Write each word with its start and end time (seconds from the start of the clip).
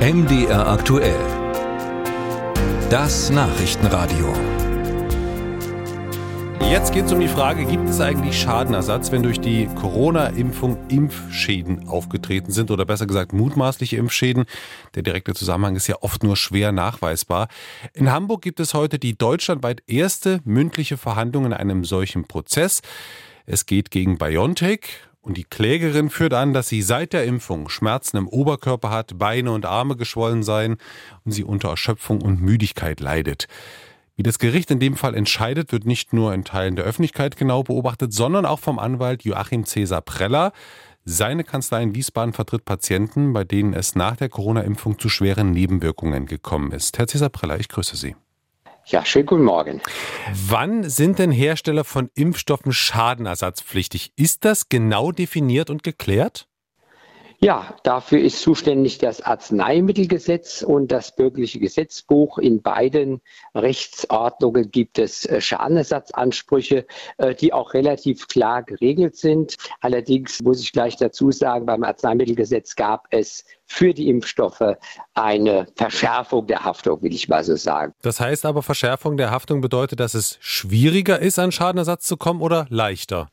MDR 0.00 0.66
aktuell. 0.66 1.20
Das 2.88 3.28
Nachrichtenradio. 3.28 4.32
Jetzt 6.70 6.94
geht 6.94 7.04
es 7.04 7.12
um 7.12 7.20
die 7.20 7.28
Frage, 7.28 7.66
gibt 7.66 7.86
es 7.86 8.00
eigentlich 8.00 8.40
Schadenersatz, 8.40 9.12
wenn 9.12 9.22
durch 9.22 9.40
die 9.40 9.66
Corona-Impfung 9.66 10.78
Impfschäden 10.88 11.86
aufgetreten 11.86 12.50
sind 12.50 12.70
oder 12.70 12.86
besser 12.86 13.06
gesagt 13.06 13.34
mutmaßliche 13.34 13.98
Impfschäden? 13.98 14.46
Der 14.94 15.02
direkte 15.02 15.34
Zusammenhang 15.34 15.76
ist 15.76 15.86
ja 15.86 15.96
oft 16.00 16.22
nur 16.22 16.38
schwer 16.38 16.72
nachweisbar. 16.72 17.48
In 17.92 18.10
Hamburg 18.10 18.40
gibt 18.40 18.60
es 18.60 18.72
heute 18.72 18.98
die 18.98 19.18
deutschlandweit 19.18 19.82
erste 19.86 20.40
mündliche 20.44 20.96
Verhandlung 20.96 21.44
in 21.44 21.52
einem 21.52 21.84
solchen 21.84 22.24
Prozess. 22.24 22.80
Es 23.44 23.66
geht 23.66 23.90
gegen 23.90 24.16
BioNTech 24.16 24.80
und 25.20 25.36
die 25.36 25.44
Klägerin 25.44 26.10
führt 26.10 26.34
an, 26.34 26.54
dass 26.54 26.68
sie 26.68 26.82
seit 26.82 27.12
der 27.12 27.24
Impfung 27.24 27.68
Schmerzen 27.68 28.16
im 28.16 28.28
Oberkörper 28.28 28.90
hat, 28.90 29.18
Beine 29.18 29.52
und 29.52 29.66
Arme 29.66 29.96
geschwollen 29.96 30.42
seien 30.42 30.78
und 31.24 31.32
sie 31.32 31.44
unter 31.44 31.68
Erschöpfung 31.68 32.22
und 32.22 32.40
Müdigkeit 32.40 33.00
leidet. 33.00 33.46
Wie 34.16 34.22
das 34.22 34.38
Gericht 34.38 34.70
in 34.70 34.80
dem 34.80 34.96
Fall 34.96 35.14
entscheidet, 35.14 35.72
wird 35.72 35.86
nicht 35.86 36.12
nur 36.12 36.34
in 36.34 36.44
Teilen 36.44 36.76
der 36.76 36.84
Öffentlichkeit 36.84 37.36
genau 37.36 37.62
beobachtet, 37.62 38.12
sondern 38.12 38.44
auch 38.44 38.58
vom 38.58 38.78
Anwalt 38.78 39.24
Joachim 39.24 39.64
Cäsar 39.64 40.02
Preller. 40.02 40.52
Seine 41.04 41.44
Kanzlei 41.44 41.82
in 41.82 41.94
Wiesbaden 41.94 42.34
vertritt 42.34 42.64
Patienten, 42.66 43.32
bei 43.32 43.44
denen 43.44 43.72
es 43.72 43.94
nach 43.94 44.16
der 44.16 44.28
Corona-Impfung 44.28 44.98
zu 44.98 45.08
schweren 45.08 45.52
Nebenwirkungen 45.52 46.26
gekommen 46.26 46.72
ist. 46.72 46.98
Herr 46.98 47.06
Cäsar 47.06 47.30
Preller, 47.30 47.58
ich 47.58 47.68
grüße 47.68 47.96
Sie. 47.96 48.14
Ja, 48.86 49.04
schönen 49.04 49.26
guten 49.26 49.44
Morgen. 49.44 49.80
Wann 50.48 50.88
sind 50.88 51.18
denn 51.18 51.30
Hersteller 51.30 51.84
von 51.84 52.10
Impfstoffen 52.14 52.72
schadenersatzpflichtig? 52.72 54.12
Ist 54.16 54.44
das 54.44 54.68
genau 54.68 55.12
definiert 55.12 55.70
und 55.70 55.82
geklärt? 55.82 56.49
Ja, 57.42 57.74
dafür 57.84 58.20
ist 58.20 58.42
zuständig 58.42 58.98
das 58.98 59.22
Arzneimittelgesetz 59.22 60.60
und 60.60 60.92
das 60.92 61.16
bürgerliche 61.16 61.58
Gesetzbuch. 61.58 62.36
In 62.36 62.60
beiden 62.60 63.22
Rechtsordnungen 63.54 64.70
gibt 64.70 64.98
es 64.98 65.24
äh, 65.24 65.40
Schadenersatzansprüche, 65.40 66.86
äh, 67.16 67.34
die 67.34 67.54
auch 67.54 67.72
relativ 67.72 68.28
klar 68.28 68.62
geregelt 68.62 69.16
sind. 69.16 69.56
Allerdings 69.80 70.42
muss 70.42 70.60
ich 70.60 70.72
gleich 70.72 70.96
dazu 70.96 71.32
sagen, 71.32 71.64
beim 71.64 71.82
Arzneimittelgesetz 71.82 72.76
gab 72.76 73.06
es 73.08 73.46
für 73.64 73.94
die 73.94 74.10
Impfstoffe 74.10 74.76
eine 75.14 75.66
Verschärfung 75.76 76.46
der 76.46 76.64
Haftung, 76.64 77.00
will 77.00 77.14
ich 77.14 77.30
mal 77.30 77.42
so 77.42 77.56
sagen. 77.56 77.94
Das 78.02 78.20
heißt 78.20 78.44
aber, 78.44 78.62
Verschärfung 78.62 79.16
der 79.16 79.30
Haftung 79.30 79.62
bedeutet, 79.62 79.98
dass 79.98 80.12
es 80.12 80.36
schwieriger 80.40 81.18
ist, 81.18 81.38
an 81.38 81.52
Schadenersatz 81.52 82.06
zu 82.06 82.18
kommen 82.18 82.42
oder 82.42 82.66
leichter? 82.68 83.30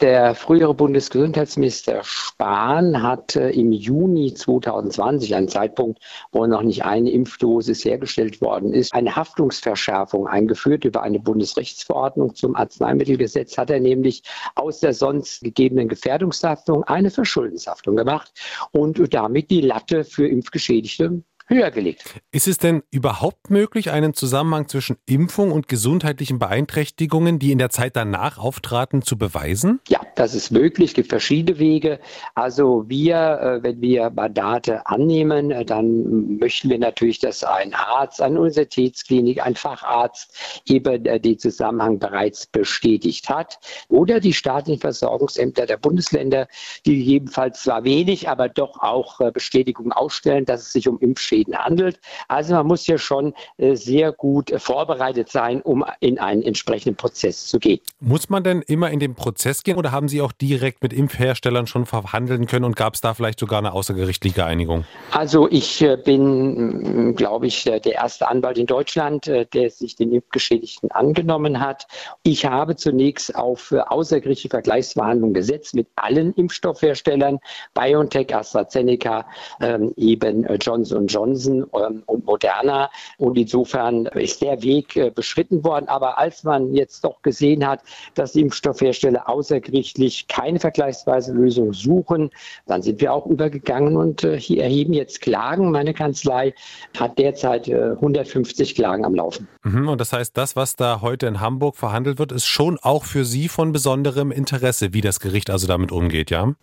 Der 0.00 0.34
frühere 0.34 0.74
Bundesgesundheitsminister 0.74 2.02
Spahn 2.02 3.00
hat 3.02 3.36
im 3.36 3.70
Juni 3.70 4.34
2020, 4.34 5.36
ein 5.36 5.46
Zeitpunkt, 5.46 6.00
wo 6.32 6.46
noch 6.46 6.62
nicht 6.62 6.84
eine 6.84 7.10
Impfdosis 7.10 7.84
hergestellt 7.84 8.40
worden 8.40 8.72
ist, 8.72 8.92
eine 8.92 9.14
Haftungsverschärfung 9.14 10.26
eingeführt 10.26 10.84
über 10.84 11.02
eine 11.02 11.20
Bundesrechtsverordnung 11.20 12.34
zum 12.34 12.56
Arzneimittelgesetz, 12.56 13.56
hat 13.56 13.70
er 13.70 13.78
nämlich 13.78 14.24
aus 14.56 14.80
der 14.80 14.94
sonst 14.94 15.44
gegebenen 15.44 15.88
Gefährdungshaftung 15.88 16.82
eine 16.84 17.10
Verschuldenshaftung 17.10 17.94
gemacht 17.94 18.32
und 18.72 19.14
damit 19.14 19.50
die 19.50 19.60
Latte 19.60 20.02
für 20.02 20.26
Impfgeschädigte 20.26 21.22
höher 21.46 21.70
gelegt. 21.70 22.04
Ist 22.32 22.48
es 22.48 22.58
denn 22.58 22.82
überhaupt 22.90 23.50
möglich, 23.50 23.90
einen 23.90 24.14
Zusammenhang 24.14 24.68
zwischen 24.68 24.96
Impfung 25.06 25.52
und 25.52 25.68
gesundheitlichen 25.68 26.38
Beeinträchtigungen, 26.38 27.38
die 27.38 27.52
in 27.52 27.58
der 27.58 27.68
Zeit 27.68 27.96
danach 27.96 28.38
auftraten, 28.38 29.02
zu 29.02 29.18
beweisen? 29.18 29.80
Ja, 29.88 30.00
das 30.14 30.34
ist 30.34 30.50
möglich. 30.50 30.90
Es 30.90 30.94
gibt 30.94 31.10
verschiedene 31.10 31.58
Wege. 31.58 32.00
Also 32.34 32.84
wir, 32.88 33.16
äh, 33.16 33.62
wenn 33.62 33.80
wir 33.82 34.10
Mandate 34.10 34.86
annehmen, 34.86 35.50
äh, 35.50 35.64
dann 35.64 36.38
möchten 36.38 36.70
wir 36.70 36.78
natürlich, 36.78 37.18
dass 37.18 37.44
ein 37.44 37.74
Arzt, 37.74 38.22
eine 38.22 38.38
Universitätsklinik, 38.38 39.44
ein 39.44 39.54
Facharzt 39.54 40.62
eben 40.66 41.04
äh, 41.04 41.20
den 41.20 41.38
Zusammenhang 41.38 41.98
bereits 41.98 42.46
bestätigt 42.46 43.28
hat. 43.28 43.58
Oder 43.88 44.18
die 44.18 44.32
staatlichen 44.32 44.80
Versorgungsämter 44.80 45.66
der 45.66 45.76
Bundesländer, 45.76 46.48
die 46.86 46.98
gegebenenfalls 46.98 47.62
zwar 47.62 47.84
wenig, 47.84 48.28
aber 48.30 48.48
doch 48.48 48.80
auch 48.80 49.20
Bestätigung 49.32 49.92
ausstellen, 49.92 50.44
dass 50.44 50.62
es 50.62 50.72
sich 50.72 50.88
um 50.88 50.98
Impfschäden 50.98 51.33
Schäden 51.34 51.56
handelt. 51.56 51.98
Also 52.28 52.54
man 52.54 52.66
muss 52.66 52.86
ja 52.86 52.98
schon 52.98 53.34
äh, 53.56 53.74
sehr 53.74 54.12
gut 54.12 54.50
äh, 54.50 54.58
vorbereitet 54.58 55.30
sein, 55.30 55.60
um 55.62 55.84
in 56.00 56.18
einen 56.18 56.42
entsprechenden 56.42 56.96
Prozess 56.96 57.46
zu 57.46 57.58
gehen. 57.58 57.80
Muss 58.00 58.28
man 58.28 58.44
denn 58.44 58.62
immer 58.62 58.90
in 58.90 59.00
den 59.00 59.14
Prozess 59.14 59.62
gehen 59.62 59.76
oder 59.76 59.90
haben 59.90 60.08
Sie 60.08 60.20
auch 60.20 60.32
direkt 60.32 60.82
mit 60.82 60.92
Impfherstellern 60.92 61.66
schon 61.66 61.86
verhandeln 61.86 62.46
können 62.46 62.64
und 62.64 62.76
gab 62.76 62.94
es 62.94 63.00
da 63.00 63.14
vielleicht 63.14 63.40
sogar 63.40 63.58
eine 63.58 63.72
außergerichtliche 63.72 64.44
Einigung? 64.44 64.84
Also 65.10 65.48
ich 65.50 65.82
äh, 65.82 65.96
bin, 65.96 67.16
glaube 67.16 67.46
ich, 67.46 67.64
der 67.64 67.84
erste 67.84 68.28
Anwalt 68.28 68.58
in 68.58 68.66
Deutschland, 68.66 69.26
der 69.26 69.70
sich 69.70 69.96
den 69.96 70.12
Impfgeschädigten 70.12 70.90
angenommen 70.90 71.60
hat. 71.60 71.86
Ich 72.22 72.46
habe 72.46 72.76
zunächst 72.76 73.34
auf 73.34 73.72
außergerichtliche 73.72 74.50
Vergleichsverhandlungen 74.50 75.34
gesetzt 75.34 75.74
mit 75.74 75.88
allen 75.96 76.32
Impfstoffherstellern, 76.34 77.38
BioNTech, 77.74 78.34
AstraZeneca, 78.34 79.26
ähm, 79.60 79.92
eben 79.96 80.46
Johnson 80.60 81.06
Johnson. 81.06 81.23
Johnson 81.24 81.66
ähm, 81.74 82.02
und 82.06 82.24
Moderna. 82.26 82.90
Und 83.18 83.38
insofern 83.38 84.06
ist 84.06 84.42
der 84.42 84.62
Weg 84.62 84.96
äh, 84.96 85.10
beschritten 85.10 85.64
worden. 85.64 85.88
Aber 85.88 86.18
als 86.18 86.44
man 86.44 86.74
jetzt 86.74 87.04
doch 87.04 87.22
gesehen 87.22 87.66
hat, 87.66 87.80
dass 88.14 88.32
die 88.32 88.42
Impfstoffhersteller 88.42 89.28
außergerichtlich 89.28 90.28
keine 90.28 90.60
vergleichsweise 90.60 91.32
Lösung 91.32 91.72
suchen, 91.72 92.30
dann 92.66 92.82
sind 92.82 93.00
wir 93.00 93.12
auch 93.12 93.26
übergegangen 93.26 93.96
und 93.96 94.24
äh, 94.24 94.38
hier 94.38 94.62
erheben 94.62 94.92
jetzt 94.92 95.20
Klagen. 95.20 95.70
Meine 95.70 95.94
Kanzlei 95.94 96.54
hat 96.98 97.18
derzeit 97.18 97.68
150 97.68 98.70
äh, 98.70 98.74
Klagen 98.74 99.04
am 99.04 99.14
Laufen. 99.14 99.48
Mhm, 99.62 99.88
und 99.88 100.00
das 100.00 100.12
heißt, 100.12 100.36
das, 100.36 100.56
was 100.56 100.76
da 100.76 101.00
heute 101.00 101.26
in 101.26 101.40
Hamburg 101.40 101.76
verhandelt 101.76 102.18
wird, 102.18 102.32
ist 102.32 102.46
schon 102.46 102.78
auch 102.82 103.04
für 103.04 103.24
Sie 103.24 103.48
von 103.48 103.72
besonderem 103.72 104.30
Interesse, 104.30 104.92
wie 104.92 105.00
das 105.00 105.20
Gericht 105.20 105.50
also 105.50 105.66
damit 105.66 105.92
umgeht, 105.92 106.30
ja? 106.30 106.54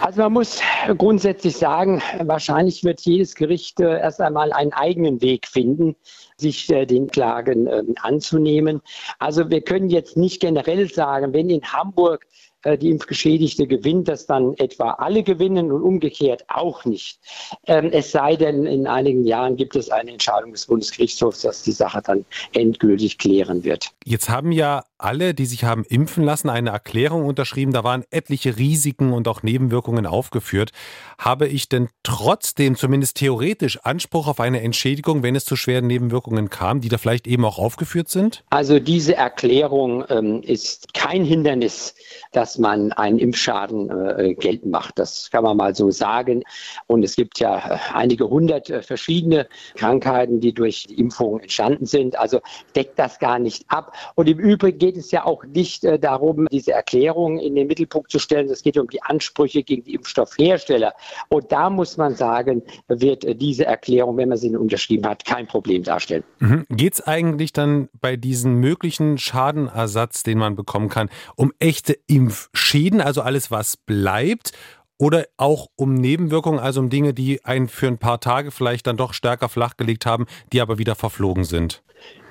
Also 0.00 0.22
man 0.22 0.32
muss 0.32 0.60
grundsätzlich 0.96 1.56
sagen, 1.56 2.00
wahrscheinlich 2.20 2.84
wird 2.84 3.00
jedes 3.00 3.34
Gericht 3.34 3.80
äh, 3.80 3.98
erst 3.98 4.20
einmal 4.20 4.52
einen 4.52 4.72
eigenen 4.72 5.20
Weg 5.20 5.46
finden, 5.46 5.96
sich 6.36 6.70
äh, 6.70 6.86
den 6.86 7.08
Klagen 7.08 7.66
äh, 7.66 7.82
anzunehmen. 8.00 8.80
Also 9.18 9.50
wir 9.50 9.60
können 9.60 9.90
jetzt 9.90 10.16
nicht 10.16 10.40
generell 10.40 10.88
sagen, 10.88 11.32
wenn 11.32 11.50
in 11.50 11.62
Hamburg 11.64 12.26
äh, 12.62 12.76
die 12.76 12.90
Impfgeschädigte 12.90 13.66
gewinnt, 13.66 14.08
dass 14.08 14.26
dann 14.26 14.54
etwa 14.54 14.90
alle 14.92 15.22
gewinnen 15.22 15.70
und 15.70 15.82
umgekehrt 15.82 16.44
auch 16.48 16.84
nicht. 16.84 17.20
Ähm, 17.66 17.90
es 17.92 18.10
sei 18.10 18.36
denn, 18.36 18.66
in 18.66 18.86
einigen 18.86 19.24
Jahren 19.24 19.56
gibt 19.56 19.76
es 19.76 19.90
eine 19.90 20.12
Entscheidung 20.12 20.52
des 20.52 20.66
Bundesgerichtshofs, 20.66 21.42
dass 21.42 21.62
die 21.62 21.72
Sache 21.72 22.02
dann 22.04 22.24
endgültig 22.52 23.18
klären 23.18 23.62
wird. 23.64 23.90
Jetzt 24.04 24.28
haben 24.28 24.52
ja 24.52 24.84
alle, 24.98 25.34
die 25.34 25.46
sich 25.46 25.64
haben 25.64 25.84
impfen 25.84 26.24
lassen, 26.24 26.48
eine 26.48 26.70
Erklärung 26.70 27.24
unterschrieben. 27.24 27.72
Da 27.72 27.84
waren 27.84 28.04
etliche 28.10 28.58
Risiken 28.58 29.12
und 29.12 29.28
auch 29.28 29.42
Nebenwirkungen 29.42 30.06
aufgeführt. 30.06 30.72
Habe 31.18 31.46
ich 31.46 31.68
denn 31.68 31.88
trotzdem 32.02 32.76
zumindest 32.76 33.16
theoretisch 33.16 33.78
Anspruch 33.84 34.28
auf 34.28 34.40
eine 34.40 34.60
Entschädigung, 34.60 35.22
wenn 35.22 35.36
es 35.36 35.44
zu 35.44 35.56
schweren 35.56 35.86
Nebenwirkungen 35.86 36.50
kam, 36.50 36.80
die 36.80 36.88
da 36.88 36.98
vielleicht 36.98 37.26
eben 37.26 37.44
auch 37.44 37.58
aufgeführt 37.58 38.08
sind? 38.08 38.44
Also 38.50 38.78
diese 38.78 39.14
Erklärung 39.16 40.04
ähm, 40.08 40.42
ist 40.42 40.94
kein 40.94 41.24
Hindernis, 41.24 41.94
dass 42.32 42.58
man 42.58 42.92
einen 42.92 43.18
Impfschaden 43.18 43.90
äh, 43.90 44.34
geltend 44.34 44.72
macht. 44.72 44.98
Das 44.98 45.30
kann 45.30 45.44
man 45.44 45.56
mal 45.56 45.74
so 45.74 45.90
sagen. 45.90 46.42
Und 46.86 47.02
es 47.02 47.16
gibt 47.16 47.38
ja 47.40 47.74
äh, 47.74 47.78
einige 47.94 48.28
hundert 48.28 48.70
äh, 48.70 48.82
verschiedene 48.82 49.48
Krankheiten, 49.76 50.40
die 50.40 50.52
durch 50.52 50.86
die 50.88 50.98
Impfung 50.98 51.40
entstanden 51.40 51.86
sind. 51.86 52.18
Also 52.18 52.40
deckt 52.74 52.98
das 52.98 53.18
gar 53.18 53.38
nicht 53.38 53.64
ab. 53.68 53.94
Und 54.14 54.28
im 54.28 54.38
Übrigen 54.38 54.78
geht 54.88 54.96
es 54.96 55.10
ja 55.10 55.26
auch 55.26 55.44
nicht 55.44 55.84
äh, 55.84 55.98
darum, 55.98 56.46
diese 56.50 56.72
Erklärung 56.72 57.38
in 57.38 57.54
den 57.54 57.66
Mittelpunkt 57.66 58.10
zu 58.10 58.18
stellen. 58.18 58.48
Es 58.48 58.62
geht 58.62 58.78
um 58.78 58.88
die 58.88 59.02
Ansprüche 59.02 59.62
gegen 59.62 59.84
die 59.84 59.94
Impfstoffhersteller. 59.94 60.94
Und 61.28 61.52
da 61.52 61.68
muss 61.68 61.98
man 61.98 62.14
sagen, 62.14 62.62
wird 62.88 63.22
äh, 63.22 63.34
diese 63.34 63.66
Erklärung, 63.66 64.16
wenn 64.16 64.30
man 64.30 64.38
sie 64.38 64.56
unterschrieben 64.56 65.06
hat, 65.06 65.26
kein 65.26 65.46
Problem 65.46 65.82
darstellen. 65.82 66.24
Mhm. 66.38 66.64
Geht 66.70 66.94
es 66.94 67.06
eigentlich 67.06 67.52
dann 67.52 67.90
bei 68.00 68.16
diesem 68.16 68.54
möglichen 68.60 69.18
Schadenersatz, 69.18 70.22
den 70.22 70.38
man 70.38 70.56
bekommen 70.56 70.88
kann, 70.88 71.10
um 71.36 71.52
echte 71.58 71.98
Impfschäden, 72.06 73.02
also 73.02 73.20
alles, 73.20 73.50
was 73.50 73.76
bleibt? 73.76 74.52
Oder 74.98 75.26
auch 75.36 75.68
um 75.76 75.94
Nebenwirkungen, 75.94 76.58
also 76.58 76.80
um 76.80 76.90
Dinge, 76.90 77.14
die 77.14 77.44
einen 77.44 77.68
für 77.68 77.86
ein 77.86 77.98
paar 77.98 78.20
Tage 78.20 78.50
vielleicht 78.50 78.88
dann 78.88 78.96
doch 78.96 79.12
stärker 79.12 79.48
flachgelegt 79.48 80.06
haben, 80.06 80.26
die 80.52 80.60
aber 80.60 80.78
wieder 80.78 80.96
verflogen 80.96 81.44
sind? 81.44 81.82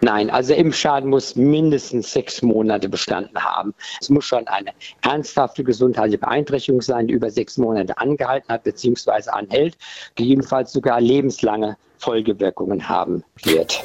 Nein, 0.01 0.29
also 0.29 0.53
Impfschaden 0.53 1.09
muss 1.09 1.35
mindestens 1.35 2.11
sechs 2.11 2.41
Monate 2.41 2.87
bestanden 2.87 3.43
haben. 3.43 3.73
Es 3.99 4.09
muss 4.09 4.25
schon 4.25 4.47
eine 4.47 4.71
ernsthafte 5.01 5.63
gesundheitliche 5.63 6.19
Beeinträchtigung 6.19 6.81
sein, 6.81 7.07
die 7.07 7.13
über 7.13 7.31
sechs 7.31 7.57
Monate 7.57 7.97
angehalten 7.97 8.49
hat 8.49 8.63
bzw. 8.63 9.29
anhält, 9.29 9.77
gegebenenfalls 10.15 10.71
sogar 10.71 11.01
lebenslange 11.01 11.77
Folgewirkungen 11.97 12.87
haben 12.87 13.23
wird. 13.43 13.83